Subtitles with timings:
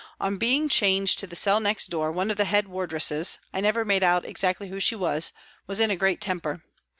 [0.19, 3.85] On being changed to the cell next door, one of the head wardresses I never
[3.85, 5.31] made out exactly who she was
[5.67, 6.63] was in a great temper.